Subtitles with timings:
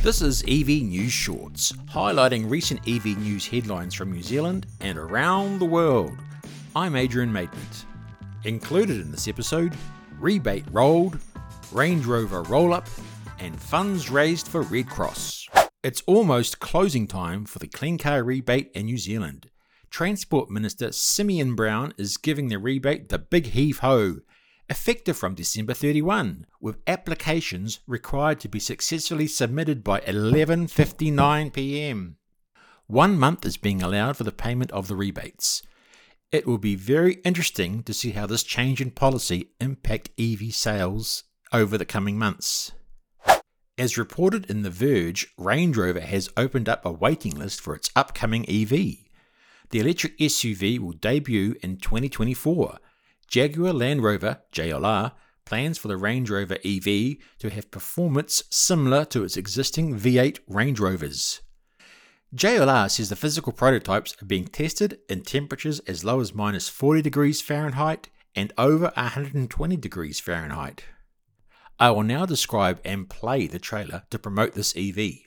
[0.00, 5.58] This is EV News Shorts, highlighting recent EV news headlines from New Zealand and around
[5.58, 6.16] the world.
[6.76, 7.84] I'm Adrian Maidment.
[8.44, 9.76] Included in this episode,
[10.20, 11.18] rebate rolled,
[11.72, 12.86] Range Rover roll up,
[13.40, 15.48] and funds raised for Red Cross.
[15.82, 19.50] It's almost closing time for the Clean Car rebate in New Zealand.
[19.90, 24.18] Transport Minister Simeon Brown is giving the rebate the big heave ho
[24.68, 32.16] effective from December 31, with applications required to be successfully submitted by 11:59 p.m.
[32.86, 35.62] One month is being allowed for the payment of the rebates.
[36.30, 41.24] It will be very interesting to see how this change in policy impact EV sales
[41.52, 42.72] over the coming months.
[43.78, 47.90] As reported in The Verge, Range Rover has opened up a waiting list for its
[47.94, 48.70] upcoming EV.
[49.70, 52.78] The electric SUV will debut in 2024
[53.28, 55.12] Jaguar Land Rover JLR
[55.44, 60.80] plans for the Range Rover EV to have performance similar to its existing V8 Range
[60.80, 61.42] Rovers.
[62.34, 67.02] JLR says the physical prototypes are being tested in temperatures as low as minus 40
[67.02, 70.84] degrees Fahrenheit and over 120 degrees Fahrenheit.
[71.78, 75.20] I will now describe and play the trailer to promote this EV.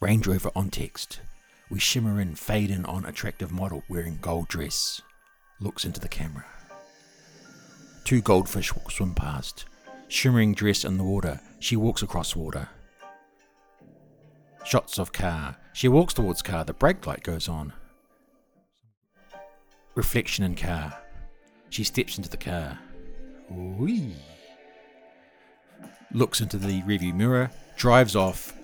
[0.00, 1.20] Range Rover on text.
[1.70, 5.02] We shimmer in, fade in on attractive model wearing gold dress.
[5.60, 6.44] Looks into the camera.
[8.06, 9.64] Two goldfish swim past.
[10.06, 11.40] Shimmering dress in the water.
[11.58, 12.68] She walks across water.
[14.64, 15.56] Shots of car.
[15.72, 16.64] She walks towards car.
[16.64, 17.72] The brake light goes on.
[19.96, 20.96] Reflection in car.
[21.68, 22.78] She steps into the car.
[23.50, 24.14] Whee.
[26.12, 27.50] Looks into the rearview mirror.
[27.76, 28.56] Drives off.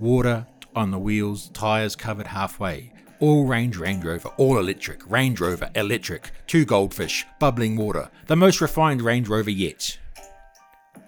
[0.00, 1.50] Water on the wheels.
[1.50, 2.92] Tires covered halfway.
[3.20, 8.60] All range Range Rover, all electric, Range Rover electric, two goldfish, bubbling water, the most
[8.60, 9.98] refined Range Rover yet.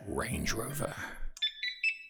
[0.08, 0.92] Range Rover.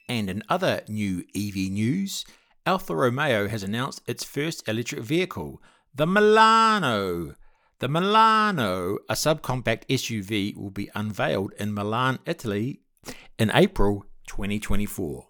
[0.08, 2.24] And in other new EV news,
[2.64, 5.60] Alfa Romeo has announced its first electric vehicle,
[5.94, 7.34] the Milano.
[7.80, 12.80] The Milano, a subcompact SUV, will be unveiled in Milan, Italy
[13.38, 15.29] in April 2024.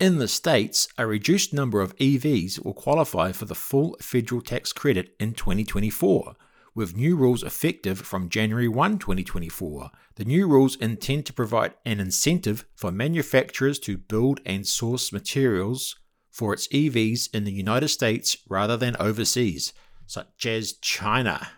[0.00, 4.72] In the States, a reduced number of EVs will qualify for the full federal tax
[4.72, 6.34] credit in 2024,
[6.74, 9.90] with new rules effective from January 1, 2024.
[10.16, 15.96] The new rules intend to provide an incentive for manufacturers to build and source materials
[16.30, 19.72] for its EVs in the United States rather than overseas,
[20.06, 21.48] such as China.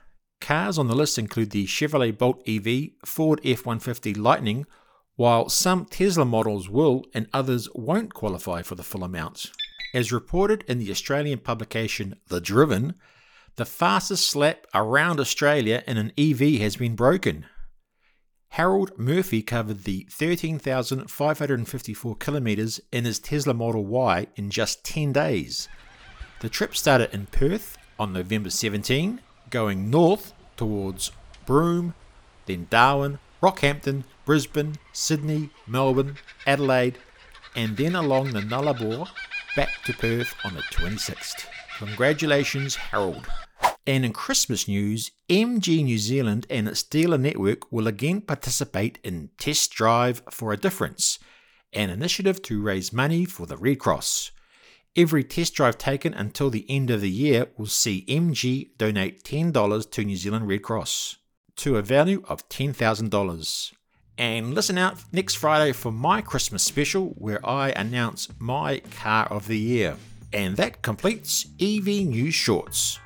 [0.40, 4.66] Cars on the list include the Chevrolet Bolt EV, Ford F 150 Lightning,
[5.16, 9.52] while some Tesla models will and others won't qualify for the full amount.
[9.92, 12.94] As reported in the Australian publication The Driven,
[13.56, 17.46] the fastest lap around Australia in an EV has been broken.
[18.48, 25.68] Harold Murphy covered the 13,554 kilometres in his Tesla Model Y in just 10 days.
[26.40, 29.20] The trip started in Perth on November 17,
[29.50, 31.10] going north towards
[31.46, 31.94] Broome,
[32.46, 36.16] then Darwin, Rockhampton, Brisbane, Sydney, Melbourne,
[36.46, 36.96] Adelaide,
[37.54, 39.06] and then along the Nullarbor
[39.54, 41.44] back to Perth on the 26th.
[41.76, 43.28] Congratulations, Harold.
[43.86, 49.28] And in Christmas news, MG New Zealand and its dealer network will again participate in
[49.36, 51.18] Test Drive for a Difference,
[51.74, 54.30] an initiative to raise money for the Red Cross.
[54.96, 59.90] Every test drive taken until the end of the year will see MG donate $10
[59.90, 61.18] to New Zealand Red Cross
[61.56, 63.72] to a value of $10,000.
[64.16, 69.48] And listen out next Friday for my Christmas special where I announce my car of
[69.48, 69.96] the year.
[70.32, 72.98] And that completes EV News Shorts.